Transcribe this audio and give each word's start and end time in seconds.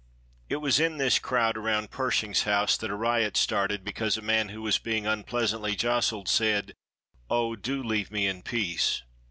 It 0.49 0.55
was 0.55 0.79
in 0.79 0.97
this 0.97 1.19
crowd 1.19 1.55
around 1.57 1.91
Pershing's 1.91 2.41
house 2.41 2.75
that 2.77 2.89
a 2.89 2.95
riot 2.95 3.37
started, 3.37 3.83
because 3.83 4.17
a 4.17 4.23
man 4.23 4.49
who 4.49 4.63
was 4.63 4.79
being 4.79 5.05
unpleasantly 5.05 5.75
jostled 5.75 6.27
said: 6.27 6.73
"Oh, 7.29 7.55
do 7.55 7.83
leave 7.83 8.09
me 8.09 8.25
in 8.25 8.41
peace." 8.41 9.03